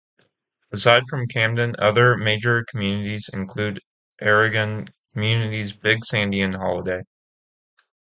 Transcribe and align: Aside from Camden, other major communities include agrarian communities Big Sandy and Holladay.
Aside 0.71 1.03
from 1.07 1.27
Camden, 1.27 1.75
other 1.77 2.17
major 2.17 2.65
communities 2.67 3.29
include 3.31 3.83
agrarian 4.19 4.87
communities 5.13 5.73
Big 5.73 6.03
Sandy 6.03 6.41
and 6.41 6.55
Holladay. 6.55 7.03